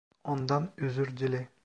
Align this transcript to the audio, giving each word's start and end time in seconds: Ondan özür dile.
Ondan 0.23 0.71
özür 0.77 1.17
dile. 1.17 1.49